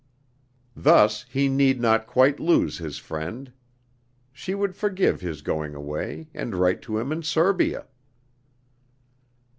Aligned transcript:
Thus 0.75 1.27
he 1.29 1.47
need 1.47 1.79
not 1.79 2.07
quite 2.07 2.39
lose 2.39 2.79
his 2.79 2.97
friend. 2.97 3.51
She 4.33 4.55
would 4.55 4.75
forgive 4.75 5.21
his 5.21 5.43
going 5.43 5.75
away, 5.75 6.27
and 6.33 6.55
write 6.55 6.81
to 6.89 6.97
him 6.97 7.11
in 7.11 7.21
Serbia. 7.21 7.85